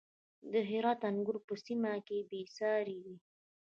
د 0.51 0.53
هرات 0.69 1.01
انګور 1.09 1.37
په 1.47 1.53
سیمه 1.65 1.93
کې 2.07 2.17
بې 2.29 2.41
ساري 2.57 2.97
دي. 3.05 3.15